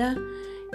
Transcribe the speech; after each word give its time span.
Querida. 0.00 0.16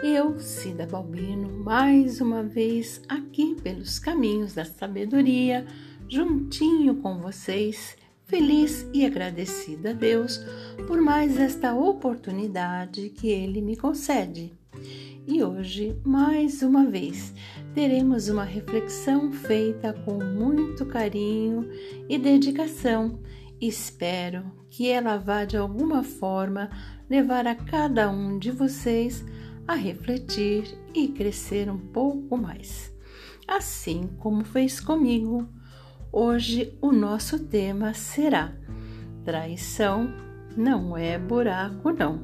Eu, 0.04 0.40
Cida 0.40 0.86
Balbino, 0.86 1.50
mais 1.64 2.22
uma 2.22 2.44
vez 2.44 3.02
aqui 3.10 3.56
pelos 3.56 3.98
caminhos 3.98 4.54
da 4.54 4.64
sabedoria, 4.64 5.66
juntinho 6.08 6.98
com 6.98 7.18
vocês, 7.18 7.98
feliz 8.26 8.88
e 8.94 9.04
agradecida 9.04 9.90
a 9.90 9.94
Deus 9.94 10.40
por 10.86 11.02
mais 11.02 11.40
esta 11.40 11.74
oportunidade 11.74 13.10
que 13.10 13.30
Ele 13.30 13.62
me 13.62 13.76
concede. 13.76 14.54
E 15.26 15.44
hoje, 15.44 16.00
mais 16.04 16.62
uma 16.62 16.86
vez, 16.86 17.34
teremos 17.74 18.30
uma 18.30 18.44
reflexão 18.44 19.32
feita 19.32 19.92
com 19.92 20.24
muito 20.24 20.86
carinho 20.86 21.68
e 22.08 22.20
dedicação. 22.20 23.20
Espero 23.60 24.52
que 24.70 24.90
ela 24.90 25.18
vá 25.18 25.46
de 25.46 25.58
alguma 25.58 26.04
forma 26.04 26.70
levar 27.10 27.48
a 27.48 27.56
cada 27.56 28.10
um 28.10 28.38
de 28.38 28.52
vocês 28.52 29.24
a 29.68 29.74
refletir 29.76 30.78
e 30.94 31.08
crescer 31.08 31.70
um 31.70 31.78
pouco 31.78 32.38
mais. 32.38 32.94
Assim 33.48 34.08
como 34.20 34.44
fez 34.44 34.80
comigo, 34.80 35.48
hoje 36.12 36.78
o 36.82 36.92
nosso 36.92 37.40
tema 37.40 37.94
será 37.94 38.54
Traição 39.24 40.14
não 40.56 40.96
é 40.96 41.18
buraco, 41.18 41.92
não. 41.92 42.24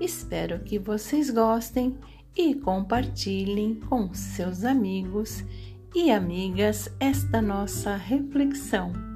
Espero 0.00 0.60
que 0.60 0.78
vocês 0.78 1.30
gostem 1.30 1.96
e 2.36 2.54
compartilhem 2.54 3.74
com 3.74 4.12
seus 4.12 4.62
amigos 4.62 5.42
e 5.94 6.10
amigas 6.10 6.94
esta 7.00 7.40
nossa 7.40 7.96
reflexão. 7.96 9.07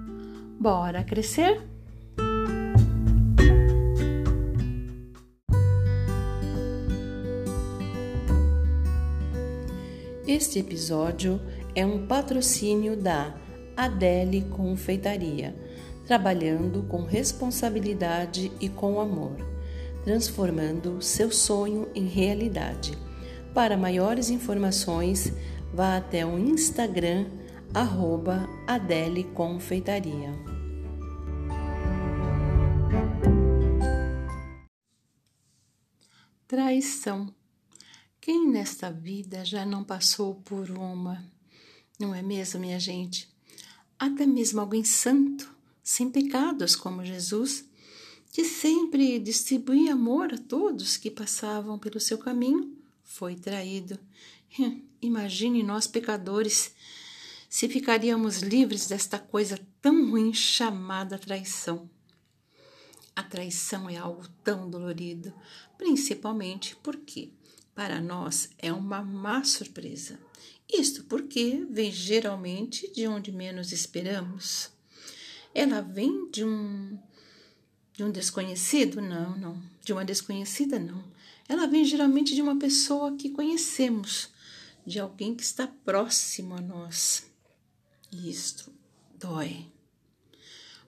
Bora 0.63 1.03
crescer? 1.03 1.61
Este 10.25 10.61
episódio 10.61 11.41
é 11.75 11.85
um 11.85 12.07
patrocínio 12.07 12.97
da 12.97 13.35
Adele 13.77 14.43
Confeitaria, 14.43 15.53
trabalhando 16.07 16.85
com 16.85 17.03
responsabilidade 17.03 18.53
e 18.61 18.69
com 18.69 19.01
amor, 19.01 19.35
transformando 20.05 21.03
seu 21.03 21.33
sonho 21.33 21.89
em 21.93 22.07
realidade. 22.07 22.97
Para 23.53 23.77
maiores 23.77 24.31
informações, 24.31 25.33
vá 25.75 25.97
até 25.97 26.25
o 26.25 26.39
Instagram 26.39 27.27
arroba 27.75 28.49
Adele 28.69 29.25
Confeitaria. 29.25 30.52
Traição 36.53 37.35
quem 38.21 38.47
nesta 38.47 38.91
vida 38.93 39.43
já 39.43 39.65
não 39.65 39.83
passou 39.83 40.35
por 40.35 40.71
uma? 40.71 41.25
Não 41.99 42.15
é 42.15 42.21
mesmo, 42.21 42.61
minha 42.61 42.79
gente? 42.79 43.27
Até 43.99 44.27
mesmo 44.27 44.61
alguém 44.61 44.85
santo, 44.85 45.51
sem 45.83 46.11
pecados 46.11 46.77
como 46.77 47.07
Jesus, 47.07 47.65
que 48.31 48.45
sempre 48.45 49.19
distribuía 49.19 49.95
amor 49.95 50.35
a 50.35 50.37
todos 50.37 50.99
que 50.99 51.11
passavam 51.11 51.79
pelo 51.79 51.99
seu 51.99 52.19
caminho, 52.19 52.77
foi 53.03 53.35
traído. 53.35 53.99
Imagine 55.01 55.63
nós, 55.63 55.87
pecadores, 55.87 56.75
se 57.49 57.67
ficaríamos 57.67 58.43
livres 58.43 58.87
desta 58.89 59.19
coisa 59.19 59.59
tão 59.81 60.11
ruim 60.11 60.35
chamada 60.35 61.19
traição. 61.19 61.89
A 63.15 63.23
traição 63.23 63.89
é 63.89 63.97
algo 63.97 64.27
tão 64.43 64.71
dolorido, 64.71 65.33
principalmente 65.77 66.77
porque 66.83 67.31
para 67.75 68.01
nós 68.01 68.51
é 68.59 68.73
uma 68.73 69.03
má 69.03 69.45
surpresa. 69.45 70.19
Isto 70.73 71.05
porque 71.05 71.67
vem 71.71 71.93
geralmente 71.93 72.91
de 72.93 73.07
onde 73.07 73.31
menos 73.31 73.73
esperamos. 73.73 74.71
Ela 75.55 75.83
vem 75.83 76.31
de 76.31 76.45
um 76.45 76.99
de 77.93 78.03
um 78.03 78.11
desconhecido? 78.11 79.03
Não, 79.03 79.37
não. 79.37 79.63
De 79.85 79.93
uma 79.93 80.05
desconhecida? 80.05 80.79
Não. 80.79 81.05
Ela 81.49 81.67
vem 81.67 81.85
geralmente 81.85 82.35
de 82.35 82.41
uma 82.41 82.59
pessoa 82.59 83.15
que 83.17 83.29
conhecemos, 83.29 84.31
de 84.87 84.99
alguém 84.99 85.35
que 85.35 85.43
está 85.43 85.67
próximo 85.67 86.55
a 86.55 86.61
nós. 86.61 87.27
E 88.11 88.31
isto 88.31 88.73
dói. 89.19 89.72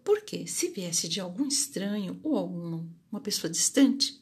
Porque 0.05 0.47
se 0.47 0.69
viesse 0.69 1.09
de 1.09 1.19
algum 1.19 1.49
estranho 1.49 2.21
ou 2.23 2.37
alguma 2.37 2.87
uma 3.11 3.21
pessoa 3.21 3.51
distante, 3.51 4.21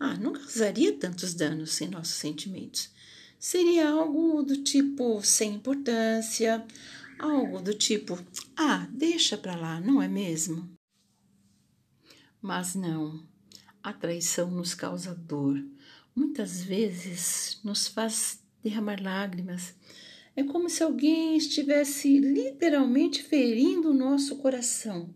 ah, 0.00 0.16
não 0.16 0.32
causaria 0.32 0.96
tantos 0.96 1.34
danos 1.34 1.80
em 1.80 1.88
nossos 1.88 2.14
sentimentos. 2.14 2.90
Seria 3.38 3.90
algo 3.90 4.42
do 4.42 4.62
tipo 4.62 5.20
sem 5.22 5.54
importância, 5.54 6.64
algo 7.18 7.60
do 7.60 7.74
tipo, 7.74 8.18
ah, 8.56 8.88
deixa 8.90 9.36
pra 9.36 9.54
lá, 9.56 9.80
não 9.80 10.00
é 10.00 10.08
mesmo? 10.08 10.68
Mas 12.40 12.74
não, 12.74 13.24
a 13.82 13.92
traição 13.92 14.50
nos 14.50 14.74
causa 14.74 15.14
dor, 15.14 15.62
muitas 16.14 16.62
vezes 16.62 17.60
nos 17.62 17.86
faz 17.86 18.40
derramar 18.62 19.02
lágrimas. 19.02 19.74
É 20.34 20.42
como 20.42 20.68
se 20.68 20.82
alguém 20.82 21.36
estivesse 21.36 22.18
literalmente 22.18 23.22
ferindo 23.22 23.90
o 23.90 23.94
nosso 23.94 24.36
coração. 24.36 25.10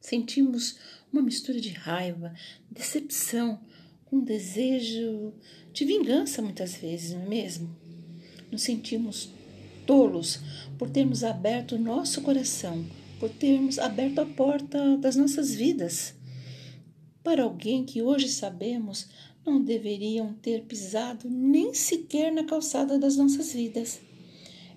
Sentimos 0.00 0.76
uma 1.12 1.22
mistura 1.22 1.60
de 1.60 1.70
raiva, 1.70 2.34
decepção, 2.70 3.60
um 4.10 4.20
desejo 4.20 5.32
de 5.72 5.84
vingança 5.84 6.42
muitas 6.42 6.74
vezes, 6.74 7.14
não 7.14 7.22
é 7.22 7.28
mesmo? 7.28 7.76
Nos 8.50 8.62
sentimos 8.62 9.30
tolos 9.86 10.40
por 10.78 10.90
termos 10.90 11.22
aberto 11.22 11.76
o 11.76 11.78
nosso 11.78 12.22
coração, 12.22 12.84
por 13.18 13.28
termos 13.28 13.78
aberto 13.78 14.18
a 14.20 14.26
porta 14.26 14.96
das 14.96 15.14
nossas 15.14 15.54
vidas 15.54 16.14
para 17.22 17.42
alguém 17.42 17.84
que 17.84 18.02
hoje 18.02 18.28
sabemos 18.28 19.08
não 19.44 19.62
deveriam 19.62 20.32
ter 20.34 20.64
pisado 20.64 21.28
nem 21.28 21.74
sequer 21.74 22.32
na 22.32 22.44
calçada 22.44 22.98
das 22.98 23.16
nossas 23.16 23.52
vidas. 23.52 24.00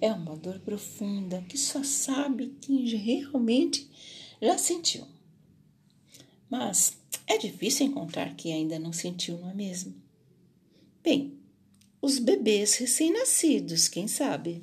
É 0.04 0.12
uma 0.12 0.36
dor 0.36 0.60
profunda 0.60 1.42
que 1.48 1.58
só 1.58 1.82
sabe 1.82 2.58
quem 2.60 2.86
realmente 2.86 3.90
já 4.42 4.58
sentiu. 4.58 5.08
Mas 6.50 6.98
é 7.26 7.38
difícil 7.38 7.86
encontrar 7.86 8.36
quem 8.36 8.54
ainda 8.54 8.78
não 8.78 8.92
sentiu, 8.92 9.38
não 9.38 9.52
é 9.52 9.54
mesmo? 9.54 9.96
Bem, 11.02 11.40
os 12.02 12.20
bebês 12.20 12.76
recém-nascidos, 12.76 13.88
quem 13.88 14.06
sabe? 14.10 14.62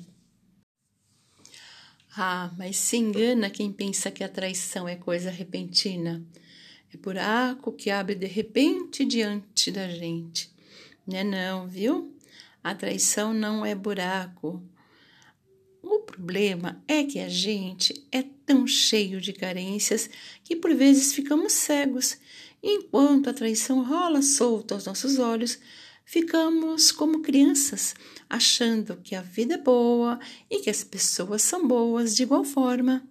Ah, 2.15 2.53
mas 2.55 2.77
se 2.77 2.97
engana 2.97 3.49
quem 3.49 3.73
pensa 3.73 4.11
que 4.11 4.23
a 4.23 4.29
traição 4.29 4.87
é 4.87 4.95
coisa 4.95 5.31
repentina. 5.31 6.23
É 6.93 6.97
buraco 6.97 7.71
que 7.71 7.89
abre 7.89 8.13
de 8.13 8.27
repente 8.27 9.03
diante 9.03 9.71
da 9.71 9.89
gente. 9.89 10.51
Não 11.07 11.17
é 11.17 11.23
não, 11.23 11.67
viu? 11.67 12.15
A 12.63 12.75
traição 12.75 13.33
não 13.33 13.65
é 13.65 13.73
buraco. 13.73 14.63
Problema 16.11 16.83
é 16.87 17.03
que 17.03 17.19
a 17.19 17.29
gente 17.29 18.05
é 18.11 18.23
tão 18.45 18.67
cheio 18.67 19.21
de 19.21 19.33
carências 19.33 20.09
que 20.43 20.55
por 20.55 20.73
vezes 20.75 21.13
ficamos 21.13 21.53
cegos 21.53 22.17
Enquanto 22.63 23.27
a 23.27 23.33
traição 23.33 23.83
rola 23.83 24.21
solta 24.21 24.75
aos 24.75 24.85
nossos 24.85 25.17
olhos, 25.17 25.57
ficamos 26.05 26.91
como 26.91 27.21
crianças, 27.21 27.95
achando 28.29 28.97
que 28.97 29.15
a 29.15 29.21
vida 29.21 29.55
é 29.55 29.57
boa 29.57 30.19
e 30.49 30.59
que 30.59 30.69
as 30.69 30.83
pessoas 30.83 31.41
são 31.41 31.67
boas 31.67 32.15
de 32.15 32.21
igual 32.21 32.43
forma. 32.43 33.03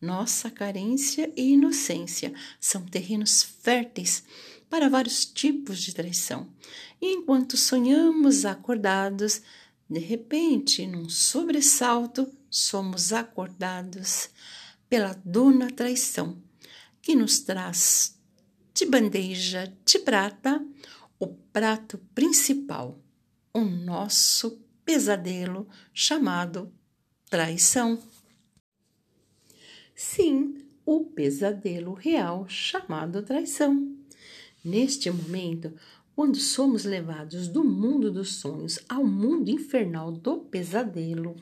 Nossa 0.00 0.50
carência 0.50 1.32
e 1.36 1.54
inocência 1.54 2.32
são 2.60 2.82
terrenos 2.82 3.42
férteis 3.42 4.22
para 4.70 4.88
vários 4.88 5.24
tipos 5.24 5.80
de 5.80 5.92
traição. 5.92 6.48
E 7.00 7.12
enquanto 7.12 7.56
sonhamos 7.56 8.44
acordados, 8.44 9.42
de 9.88 10.00
repente, 10.00 10.86
num 10.86 11.08
sobressalto, 11.08 12.30
somos 12.50 13.12
acordados 13.12 14.28
pela 14.88 15.12
dona 15.24 15.70
traição, 15.70 16.42
que 17.00 17.14
nos 17.14 17.40
traz 17.40 18.18
de 18.74 18.84
bandeja 18.84 19.72
de 19.84 19.98
prata 19.98 20.64
o 21.18 21.28
prato 21.28 21.98
principal, 22.14 23.00
o 23.54 23.60
nosso 23.60 24.60
pesadelo 24.84 25.68
chamado 25.94 26.72
traição. 27.30 28.02
Sim, 29.94 30.66
o 30.84 31.04
pesadelo 31.04 31.94
real 31.94 32.46
chamado 32.48 33.22
traição. 33.22 33.96
Neste 34.64 35.10
momento, 35.10 35.72
quando 36.16 36.36
somos 36.36 36.84
levados 36.84 37.46
do 37.46 37.62
mundo 37.62 38.10
dos 38.10 38.36
sonhos 38.36 38.78
ao 38.88 39.04
mundo 39.04 39.50
infernal 39.50 40.10
do 40.10 40.38
pesadelo, 40.38 41.36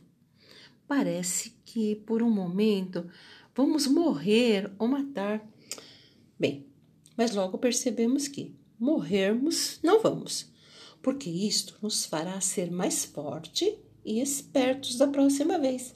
parece 0.88 1.55
que 1.65 1.94
por 1.94 2.25
um 2.25 2.31
momento 2.31 3.09
vamos 3.55 3.87
morrer 3.87 4.73
ou 4.76 4.88
matar. 4.88 5.49
Bem, 6.37 6.67
mas 7.17 7.32
logo 7.32 7.56
percebemos 7.56 8.26
que, 8.26 8.53
morrermos, 8.76 9.79
não 9.81 10.03
vamos, 10.03 10.53
porque 11.00 11.31
isto 11.31 11.79
nos 11.81 12.05
fará 12.05 12.41
ser 12.41 12.69
mais 12.73 13.05
forte 13.05 13.79
e 14.05 14.21
espertos 14.21 14.97
da 14.97 15.06
próxima 15.06 15.56
vez. 15.56 15.94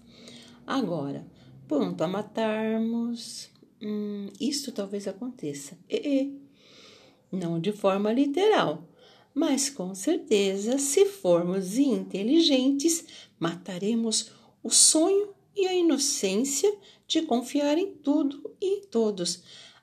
Agora, 0.65 1.27
quanto 1.69 2.05
a 2.05 2.07
matarmos, 2.07 3.51
hum, 3.83 4.29
isto 4.41 4.71
talvez 4.71 5.09
aconteça. 5.09 5.77
E, 5.91 5.97
e, 5.97 6.48
não 7.31 7.61
de 7.61 7.73
forma 7.73 8.13
literal, 8.13 8.89
mas 9.35 9.71
com 9.71 9.95
certeza, 9.95 10.79
se 10.79 11.05
formos 11.07 11.79
inteligentes, 11.79 13.05
mataremos 13.39 14.33
o 14.63 14.71
sonho 14.71 15.35
e 15.55 15.67
a 15.67 15.75
inocência 15.75 16.73
de 17.07 17.23
confiar 17.23 17.79
em 17.79 17.93
tudo 17.93 18.55
e 18.61 18.79
em 18.79 18.81
todos. 18.83 19.43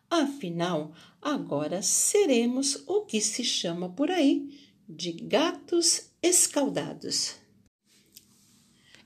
Afinal, 0.09 0.93
agora 1.21 1.81
seremos 1.81 2.83
o 2.85 3.01
que 3.01 3.19
se 3.21 3.43
chama 3.43 3.89
por 3.89 4.11
aí 4.11 4.49
de 4.87 5.11
gatos 5.11 6.11
escaldados. 6.21 7.35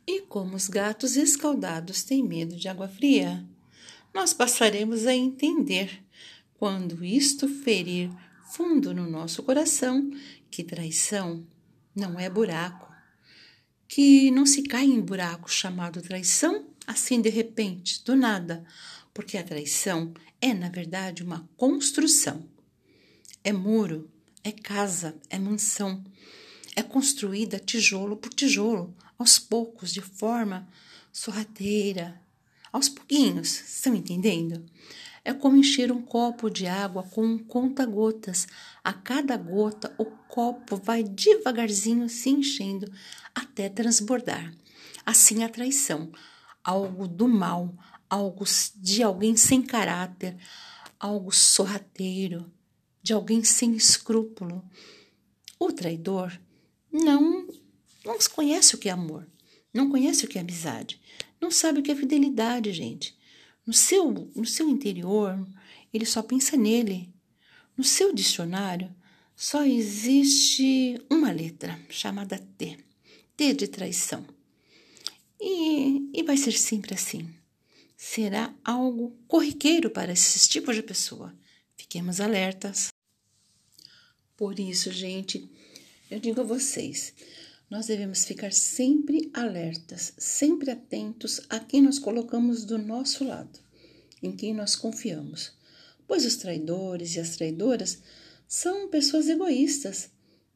E 0.05 0.21
como 0.21 0.55
os 0.55 0.67
gatos 0.67 1.15
escaldados 1.15 2.03
têm 2.03 2.23
medo 2.23 2.55
de 2.55 2.67
água 2.67 2.87
fria, 2.87 3.47
nós 4.13 4.33
passaremos 4.33 5.05
a 5.05 5.15
entender, 5.15 6.03
quando 6.55 7.05
isto 7.05 7.47
ferir 7.47 8.09
fundo 8.51 8.93
no 8.93 9.09
nosso 9.09 9.43
coração, 9.43 10.09
que 10.49 10.63
traição 10.63 11.45
não 11.95 12.19
é 12.19 12.29
buraco, 12.29 12.91
que 13.87 14.31
não 14.31 14.45
se 14.45 14.63
cai 14.63 14.85
em 14.85 15.01
buraco 15.01 15.51
chamado 15.51 16.01
traição 16.01 16.67
assim 16.85 17.21
de 17.21 17.29
repente, 17.29 18.03
do 18.03 18.15
nada, 18.15 18.65
porque 19.13 19.37
a 19.37 19.43
traição 19.43 20.11
é, 20.41 20.53
na 20.53 20.69
verdade, 20.69 21.23
uma 21.23 21.47
construção. 21.55 22.49
É 23.43 23.53
muro, 23.53 24.09
é 24.43 24.51
casa, 24.51 25.15
é 25.29 25.37
mansão. 25.37 26.03
É 26.75 26.81
construída 26.81 27.59
tijolo 27.59 28.17
por 28.17 28.33
tijolo, 28.33 28.95
aos 29.19 29.37
poucos, 29.37 29.93
de 29.93 30.01
forma 30.01 30.67
sorrateira, 31.11 32.19
aos 32.71 32.89
pouquinhos, 32.89 33.59
estão 33.61 33.93
entendendo? 33.93 34.65
É 35.23 35.33
como 35.33 35.57
encher 35.57 35.91
um 35.91 36.01
copo 36.01 36.49
de 36.49 36.65
água 36.65 37.03
com 37.03 37.23
um 37.23 37.37
conta-gotas. 37.37 38.47
A 38.83 38.93
cada 38.93 39.35
gota, 39.37 39.93
o 39.97 40.05
copo 40.05 40.77
vai 40.77 41.03
devagarzinho 41.03 42.07
se 42.07 42.29
enchendo 42.29 42.91
até 43.35 43.69
transbordar. 43.69 44.53
Assim 45.05 45.43
a 45.43 45.49
traição, 45.49 46.11
algo 46.63 47.07
do 47.07 47.27
mal, 47.27 47.73
algo 48.09 48.45
de 48.75 49.03
alguém 49.03 49.35
sem 49.35 49.61
caráter, 49.61 50.37
algo 50.99 51.31
sorrateiro, 51.31 52.51
de 53.01 53.13
alguém 53.13 53.43
sem 53.43 53.75
escrúpulo. 53.75 54.63
O 55.59 55.71
traidor 55.71 56.39
não, 56.91 57.47
não 58.05 58.17
conhece 58.33 58.75
o 58.75 58.77
que 58.77 58.89
é 58.89 58.91
amor, 58.91 59.27
não 59.73 59.89
conhece 59.89 60.25
o 60.25 60.27
que 60.27 60.37
é 60.37 60.41
amizade, 60.41 61.01
não 61.39 61.51
sabe 61.51 61.79
o 61.79 61.83
que 61.83 61.91
é 61.91 61.95
fidelidade, 61.95 62.71
gente. 62.71 63.17
No 63.69 63.75
seu, 63.75 64.11
no 64.35 64.47
seu 64.47 64.67
interior, 64.67 65.47
ele 65.93 66.03
só 66.03 66.23
pensa 66.23 66.57
nele. 66.57 67.07
No 67.77 67.83
seu 67.83 68.11
dicionário, 68.11 68.91
só 69.35 69.63
existe 69.63 70.99
uma 71.07 71.31
letra, 71.31 71.79
chamada 71.87 72.39
T. 72.57 72.79
T 73.37 73.53
de 73.53 73.67
traição. 73.67 74.25
E, 75.39 76.09
e 76.11 76.23
vai 76.23 76.35
ser 76.35 76.53
sempre 76.53 76.95
assim. 76.95 77.31
Será 77.95 78.51
algo 78.63 79.15
corriqueiro 79.27 79.91
para 79.91 80.13
esses 80.13 80.47
tipos 80.47 80.75
de 80.75 80.81
pessoa. 80.81 81.31
Fiquemos 81.77 82.19
alertas. 82.19 82.87
Por 84.35 84.59
isso, 84.59 84.91
gente, 84.91 85.47
eu 86.09 86.19
digo 86.19 86.41
a 86.41 86.43
vocês, 86.43 87.13
nós 87.69 87.85
devemos 87.85 88.25
ficar 88.25 88.51
sempre 88.51 89.29
alertas, 89.33 90.13
sempre 90.17 90.71
atentos 90.71 91.41
a 91.49 91.59
quem 91.59 91.81
nós 91.81 91.99
colocamos 91.99 92.65
do 92.65 92.77
nosso 92.77 93.23
lado, 93.23 93.59
em 94.23 94.35
quem 94.35 94.53
nós 94.53 94.75
confiamos. 94.75 95.53
Pois 96.07 96.25
os 96.25 96.37
traidores 96.37 97.15
e 97.15 97.19
as 97.19 97.35
traidoras 97.35 98.01
são 98.47 98.89
pessoas 98.89 99.29
egoístas. 99.29 100.09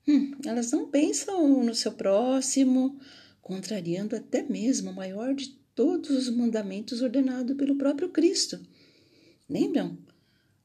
Hum, 0.07 0.31
elas 0.43 0.71
não 0.71 0.89
pensam 0.89 1.63
no 1.63 1.75
seu 1.75 1.91
próximo, 1.91 2.99
contrariando 3.41 4.15
até 4.15 4.41
mesmo 4.41 4.89
o 4.89 4.95
maior 4.95 5.35
de 5.35 5.49
todos 5.75 6.09
os 6.09 6.29
mandamentos 6.29 7.01
ordenado 7.01 7.55
pelo 7.55 7.75
próprio 7.75 8.09
Cristo. 8.09 8.59
Lembram? 9.47 9.97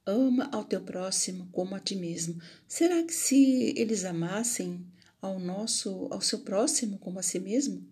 Ama 0.07 0.49
ao 0.51 0.65
teu 0.65 0.81
próximo 0.81 1.47
como 1.53 1.75
a 1.75 1.81
ti 1.81 1.95
mesmo. 1.95 2.41
Será 2.67 3.03
que 3.03 3.13
se 3.13 3.75
eles 3.77 4.07
amassem 4.07 4.83
ao 5.21 5.39
nosso, 5.39 6.09
ao 6.11 6.21
seu 6.21 6.41
próximo 6.41 6.99
como 6.99 7.19
a 7.19 7.23
si 7.23 7.39
mesmo, 7.39 7.87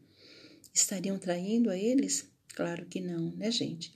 estariam 0.73 1.19
traindo 1.19 1.71
a 1.71 1.77
eles? 1.77 2.27
Claro 2.55 2.87
que 2.87 3.01
não, 3.01 3.33
né, 3.33 3.51
gente? 3.51 3.93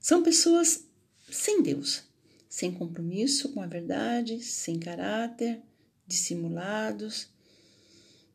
São 0.00 0.22
pessoas 0.22 0.84
sem 1.30 1.62
Deus, 1.62 2.02
sem 2.48 2.72
compromisso 2.72 3.50
com 3.50 3.60
a 3.60 3.66
verdade, 3.66 4.42
sem 4.42 4.78
caráter, 4.78 5.60
dissimulados, 6.06 7.28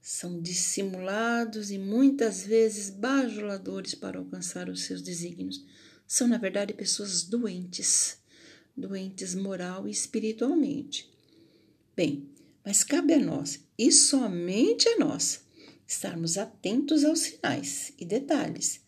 são 0.02 0.42
dissimulados 0.42 1.72
e 1.72 1.78
muitas 1.78 2.46
vezes 2.46 2.90
bajuladores 2.90 3.96
para 3.96 4.20
alcançar 4.20 4.68
os 4.68 4.82
seus 4.84 5.02
desígnios. 5.02 5.66
São, 6.06 6.28
na 6.28 6.38
verdade, 6.38 6.74
pessoas 6.74 7.24
doentes, 7.24 8.18
doentes 8.76 9.34
moral 9.34 9.88
e 9.88 9.92
espiritualmente. 9.92 11.10
Bem, 11.96 12.30
mas 12.64 12.84
cabe 12.84 13.14
a 13.14 13.20
nós, 13.20 13.60
e 13.78 13.92
somente 13.92 14.88
a 14.88 14.98
nós, 14.98 15.42
estarmos 15.86 16.38
atentos 16.38 17.04
aos 17.04 17.20
sinais 17.20 17.94
e 17.98 18.06
detalhes. 18.06 18.82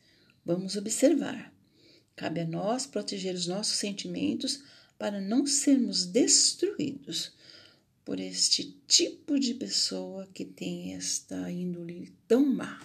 Vamos 0.46 0.76
observar. 0.76 1.54
Cabe 2.16 2.40
a 2.40 2.48
nós 2.48 2.86
proteger 2.86 3.36
os 3.36 3.48
nossos 3.48 3.78
sentimentos 3.78 4.64
para 4.98 5.20
não 5.20 5.46
sermos 5.46 6.06
destruídos 6.06 7.34
por 8.06 8.20
este 8.20 8.80
tipo 8.88 9.40
de 9.40 9.56
pessoa 9.56 10.28
que 10.34 10.46
tem 10.46 10.94
esta 10.94 11.52
índole 11.52 12.14
tão 12.28 12.46
má. 12.46 12.80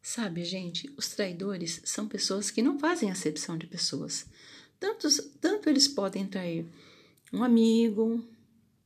Sabe, 0.00 0.44
gente, 0.44 0.90
os 0.96 1.08
traidores 1.08 1.82
são 1.84 2.08
pessoas 2.08 2.50
que 2.50 2.62
não 2.62 2.78
fazem 2.78 3.10
acepção 3.10 3.58
de 3.58 3.66
pessoas. 3.66 4.26
Tantos, 4.78 5.20
tanto 5.40 5.68
eles 5.68 5.86
podem 5.86 6.26
trair 6.26 6.66
um 7.32 7.44
amigo, 7.44 8.24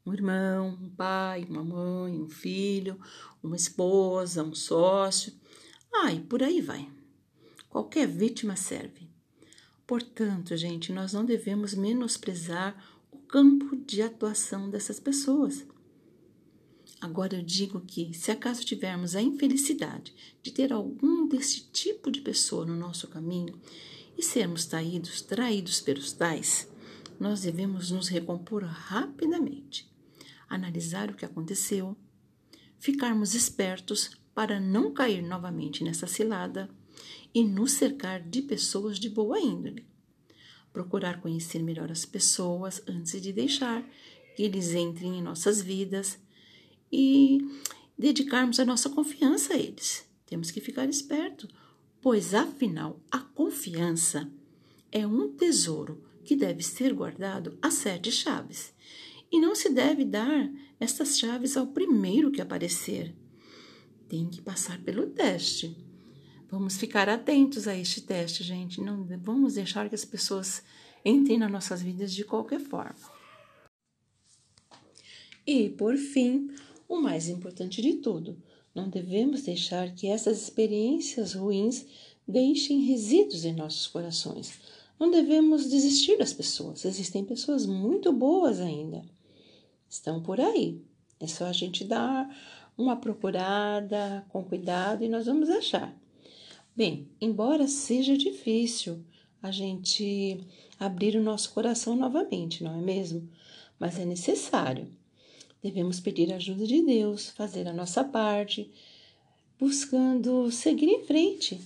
um 0.05 0.13
irmão, 0.13 0.79
um 0.81 0.91
pai, 0.91 1.47
uma 1.49 1.65
mãe, 1.65 2.21
um 2.21 2.29
filho, 2.29 2.99
uma 3.43 3.57
esposa, 3.57 4.43
um 4.43 4.55
sócio. 4.55 5.33
Ah, 5.93 6.13
e 6.13 6.21
por 6.21 6.43
aí 6.43 6.61
vai. 6.61 6.91
Qualquer 7.69 8.07
vítima 8.07 8.57
serve. 8.57 9.09
Portanto, 9.87 10.57
gente, 10.57 10.93
nós 10.93 11.13
não 11.13 11.25
devemos 11.25 11.75
menosprezar 11.75 12.77
campo 13.35 13.75
de 13.75 14.01
atuação 14.01 14.71
dessas 14.71 15.01
pessoas. 15.01 15.67
Agora 17.01 17.35
eu 17.35 17.43
digo 17.43 17.81
que, 17.81 18.15
se 18.15 18.31
acaso 18.31 18.65
tivermos 18.65 19.17
a 19.17 19.21
infelicidade 19.21 20.15
de 20.41 20.53
ter 20.53 20.73
algum 20.73 21.27
desse 21.27 21.63
tipo 21.73 22.13
de 22.13 22.21
pessoa 22.21 22.65
no 22.65 22.77
nosso 22.77 23.09
caminho 23.09 23.61
e 24.17 24.23
sermos 24.23 24.67
traídos, 24.67 25.21
traídos 25.21 25.81
pelos 25.81 26.13
tais, 26.13 26.69
nós 27.19 27.43
devemos 27.43 27.91
nos 27.91 28.09
recompor 28.09 28.65
rapidamente, 28.65 29.91
analisar 30.49 31.11
o 31.11 31.15
que 31.15 31.25
aconteceu, 31.25 31.97
ficarmos 32.79 33.35
espertos 33.35 34.19
para 34.35 34.59
não 34.61 34.93
cair 34.93 35.23
novamente 35.23 35.83
nessa 35.85 36.07
cilada 36.07 36.69
e 37.35 37.45
nos 37.45 37.73
cercar 37.73 38.21
de 38.21 38.43
pessoas 38.43 38.99
de 38.99 39.09
boa 39.09 39.41
índole 39.41 39.87
procurar 40.75 41.21
conhecer 41.21 41.63
melhor 41.63 41.91
as 41.91 42.05
pessoas 42.05 42.83
antes 42.87 43.23
de 43.23 43.33
deixar 43.33 43.89
que 44.35 44.43
eles 44.43 44.75
entrem 44.75 45.19
em 45.19 45.23
nossas 45.23 45.63
vidas 45.63 46.19
e 46.93 47.39
dedicarmos 47.97 48.59
a 48.59 48.65
nossa 48.65 48.91
confiança 48.91 49.55
a 49.55 49.57
eles. 49.57 50.05
Temos 50.27 50.51
que 50.51 50.61
ficar 50.61 50.89
esperto, 50.89 51.49
pois 52.03 52.35
afinal 52.35 53.01
a 53.09 53.21
confiança 53.21 54.29
é 54.91 55.07
um 55.07 55.33
tesouro 55.33 56.03
que 56.25 56.35
deve 56.35 56.63
ser 56.63 56.93
guardado 56.93 57.59
a 57.61 57.71
sete 57.71 58.11
chaves. 58.11 58.73
E 59.31 59.41
não 59.41 59.55
se 59.55 59.69
deve 59.71 60.05
dar 60.05 60.51
estas 60.81 61.19
chaves 61.19 61.57
ao 61.57 61.67
primeiro 61.67 62.31
que 62.31 62.41
aparecer. 62.41 63.15
Tem 64.09 64.29
que 64.29 64.41
passar 64.41 64.81
pelo 64.83 65.07
teste. 65.09 65.77
Vamos 66.51 66.77
ficar 66.77 67.09
atentos 67.09 67.67
a 67.67 67.77
este 67.77 68.01
teste, 68.01 68.43
gente. 68.45 68.81
Não 68.81 69.05
vamos 69.19 69.55
deixar 69.55 69.89
que 69.89 69.95
as 69.95 70.05
pessoas 70.05 70.63
entrem 71.05 71.39
nas 71.39 71.51
nossas 71.51 71.83
vidas 71.83 72.13
de 72.13 72.25
qualquer 72.25 72.61
forma. 72.61 73.13
E, 75.47 75.69
por 75.71 75.97
fim, 75.97 76.49
o 76.89 77.01
mais 77.01 77.29
importante 77.29 77.83
de 77.83 77.95
tudo, 77.95 78.41
não 78.75 78.89
devemos 78.89 79.43
deixar 79.43 79.95
que 79.95 80.07
essas 80.07 80.43
experiências 80.43 81.35
ruins 81.35 81.87
deixem 82.27 82.85
resíduos 82.87 83.45
em 83.45 83.53
nossos 83.53 83.87
corações. 83.87 84.59
Não 84.99 85.11
devemos 85.11 85.69
desistir 85.69 86.17
das 86.17 86.33
pessoas. 86.33 86.85
Existem 86.85 87.25
pessoas 87.25 87.67
muito 87.67 88.13
boas 88.13 88.61
ainda. 88.61 89.05
Estão 89.89 90.23
por 90.23 90.41
aí. 90.41 90.81
É 91.21 91.27
só 91.27 91.47
a 91.47 91.53
gente 91.53 91.85
dar 91.85 92.29
uma 92.77 92.97
procurada 92.97 94.25
com 94.29 94.45
cuidado 94.45 95.05
e 95.05 95.09
nós 95.09 95.27
vamos 95.27 95.49
achar. 95.49 95.97
Bem, 96.77 97.09
embora 97.21 97.69
seja 97.69 98.17
difícil 98.17 99.05
a 99.41 99.51
gente 99.51 100.45
abrir 100.79 101.17
o 101.17 101.23
nosso 101.23 101.53
coração 101.53 101.95
novamente, 101.95 102.65
não 102.65 102.77
é 102.77 102.81
mesmo? 102.81 103.29
Mas 103.79 103.99
é 103.99 104.05
necessário. 104.05 104.89
Devemos 105.63 106.01
pedir 106.01 106.33
a 106.33 106.37
ajuda 106.37 106.67
de 106.67 106.83
Deus, 106.83 107.31
fazer 107.31 107.69
a 107.69 107.73
nossa 107.73 108.03
parte, 108.03 108.71
buscando 109.59 110.51
seguir 110.51 110.87
em 110.87 111.05
frente, 111.05 111.61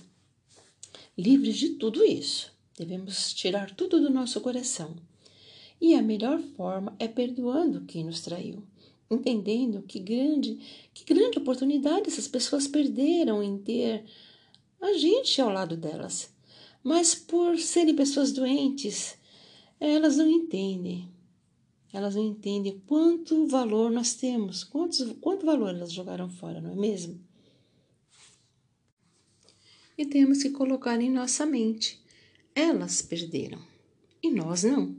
livres 1.17 1.57
de 1.57 1.69
tudo 1.69 2.03
isso. 2.03 2.53
Devemos 2.79 3.33
tirar 3.33 3.75
tudo 3.75 3.99
do 3.99 4.09
nosso 4.09 4.39
coração. 4.39 4.95
E 5.81 5.95
a 5.95 6.01
melhor 6.01 6.39
forma 6.55 6.95
é 6.97 7.09
perdoando 7.09 7.81
quem 7.81 8.05
nos 8.05 8.21
traiu, 8.21 8.63
entendendo 9.11 9.81
que 9.81 9.99
grande, 9.99 10.57
que 10.93 11.03
grande 11.03 11.37
oportunidade 11.37 12.07
essas 12.07 12.25
pessoas 12.25 12.69
perderam 12.69 13.43
em 13.43 13.57
ter 13.57 14.05
a 14.79 14.93
gente 14.93 15.41
ao 15.41 15.51
lado 15.51 15.75
delas. 15.75 16.33
Mas 16.81 17.13
por 17.13 17.59
serem 17.59 17.93
pessoas 17.93 18.31
doentes, 18.31 19.17
elas 19.77 20.15
não 20.15 20.29
entendem. 20.29 21.09
Elas 21.91 22.15
não 22.15 22.23
entendem 22.23 22.81
quanto 22.87 23.45
valor 23.45 23.91
nós 23.91 24.13
temos, 24.13 24.63
quantos, 24.63 25.05
quanto 25.19 25.45
valor 25.45 25.75
elas 25.75 25.91
jogaram 25.91 26.29
fora, 26.29 26.61
não 26.61 26.71
é 26.71 26.75
mesmo? 26.75 27.19
E 29.97 30.05
temos 30.05 30.41
que 30.41 30.51
colocar 30.51 31.01
em 31.01 31.09
nossa 31.09 31.45
mente: 31.45 31.98
elas 32.59 33.01
perderam 33.01 33.65
e 34.21 34.29
nós 34.29 34.63
não. 34.63 34.95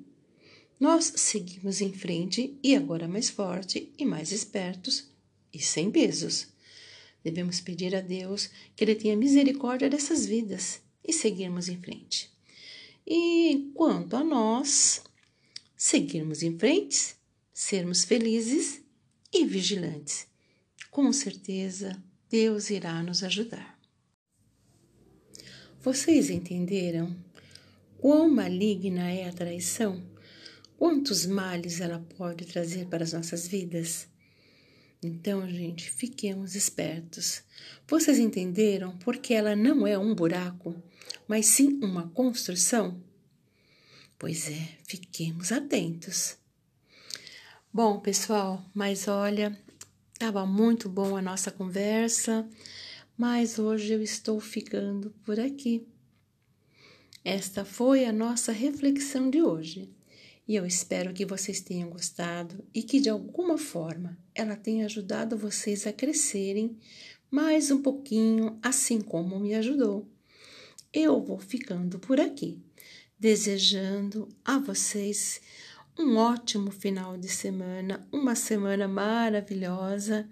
Nós 0.79 1.13
seguimos 1.17 1.83
em 1.83 1.93
frente 1.93 2.59
e 2.63 2.75
agora 2.75 3.07
mais 3.07 3.29
forte 3.29 3.93
e 3.99 4.05
mais 4.07 4.33
espertos 4.33 5.11
e 5.53 5.61
sem 5.61 5.91
pesos. 5.91 6.49
Devemos 7.23 7.61
pedir 7.61 7.95
a 7.95 8.01
Deus 8.01 8.49
que 8.75 8.83
Ele 8.83 8.95
tenha 8.95 9.17
misericórdia 9.17 9.91
dessas 9.91 10.25
vidas 10.25 10.81
e 11.07 11.13
seguirmos 11.13 11.69
em 11.69 11.79
frente. 11.79 12.31
E 13.07 13.71
quanto 13.75 14.17
a 14.17 14.25
nós, 14.25 15.03
seguirmos 15.77 16.43
em 16.43 16.59
frente, 16.59 17.15
sermos 17.53 18.05
felizes 18.05 18.81
e 19.31 19.45
vigilantes. 19.45 20.27
Com 20.91 21.13
certeza, 21.13 22.03
Deus 22.31 22.71
irá 22.71 23.03
nos 23.03 23.23
ajudar. 23.23 23.79
Vocês 25.83 26.29
entenderam 26.29 27.17
quão 28.01 28.31
maligna 28.31 29.11
é 29.11 29.29
a 29.29 29.33
traição? 29.33 30.03
Quantos 30.79 31.27
males 31.27 31.81
ela 31.83 31.99
pode 32.17 32.47
trazer 32.47 32.87
para 32.87 33.05
as 33.05 33.13
nossas 33.13 33.47
vidas? 33.47 34.09
Então, 35.03 35.47
gente, 35.47 35.91
fiquemos 35.91 36.55
espertos. 36.55 37.43
Vocês 37.87 38.19
entenderam 38.19 38.97
porque 38.99 39.35
ela 39.35 39.55
não 39.55 39.87
é 39.87 39.99
um 39.99 40.15
buraco, 40.15 40.75
mas 41.29 41.47
sim 41.47 41.79
uma 41.83 42.09
construção? 42.09 43.03
Pois 44.19 44.51
é, 44.51 44.79
fiquemos 44.87 45.53
atentos. 45.53 46.39
Bom, 47.73 48.01
pessoal, 48.01 48.65
mas 48.75 49.09
olha, 49.09 49.57
estava 50.13 50.47
muito 50.47 50.89
bom 50.89 51.17
a 51.17 51.23
nossa 51.23 51.51
conversa, 51.51 52.49
mas 53.17 53.59
hoje 53.59 53.93
eu 53.93 54.03
estou 54.03 54.41
ficando 54.41 55.11
por 55.25 55.39
aqui. 55.39 55.87
Esta 57.25 57.67
foi 57.67 58.07
a 58.07 58.13
nossa 58.13 58.51
reflexão 58.51 59.29
de 59.29 59.43
hoje. 59.43 59.91
E 60.49 60.57
eu 60.57 60.67
espero 60.67 61.13
que 61.13 61.27
vocês 61.27 61.61
tenham 61.61 61.91
gostado 61.91 62.65
e 62.75 62.83
que 62.83 62.99
de 62.99 63.11
alguma 63.11 63.59
forma 63.59 64.19
ela 64.35 64.57
tenha 64.57 64.87
ajudado 64.87 65.37
vocês 65.37 65.87
a 65.87 65.93
crescerem 65.93 66.79
mais 67.31 67.71
um 67.71 67.83
pouquinho, 67.83 68.59
assim 68.63 69.01
como 69.01 69.39
me 69.39 69.55
ajudou. 69.55 70.09
Eu 70.93 71.23
vou 71.23 71.39
ficando 71.39 71.99
por 71.99 72.19
aqui, 72.19 72.59
desejando 73.19 74.27
a 74.43 74.59
vocês 74.59 75.41
um 75.99 76.17
ótimo 76.17 76.71
final 76.71 77.19
de 77.19 77.29
semana, 77.29 78.09
uma 78.11 78.35
semana 78.35 78.89
maravilhosa. 78.89 80.29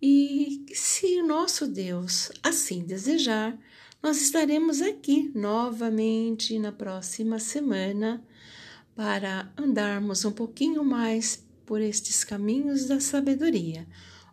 E 0.00 0.64
se 0.72 1.20
o 1.20 1.26
nosso 1.26 1.66
Deus 1.66 2.32
assim 2.42 2.84
desejar, 2.84 3.56
nós 4.02 4.20
estaremos 4.20 4.80
aqui 4.80 5.30
novamente 5.34 6.58
na 6.58 6.72
próxima 6.72 7.38
semana 7.38 8.22
para 8.94 9.52
andarmos 9.58 10.24
um 10.24 10.32
pouquinho 10.32 10.84
mais 10.84 11.44
por 11.66 11.80
estes 11.80 12.24
caminhos 12.24 12.86
da 12.86 13.00
sabedoria. 13.00 13.86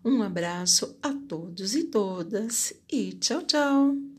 Um 0.06 0.22
abraço 0.22 0.98
a 1.02 1.14
todos 1.14 1.76
e 1.76 1.86
todas 1.86 2.74
e 2.92 3.14
tchau, 3.14 3.42
tchau! 3.44 4.13